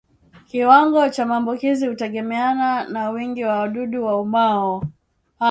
Kiwango 0.49 1.09
cha 1.09 1.25
maambukizi 1.25 1.87
hutegemeana 1.87 2.83
na 2.89 3.09
wingi 3.09 3.43
wa 3.43 3.57
wadudu 3.59 4.05
waumao 4.05 4.83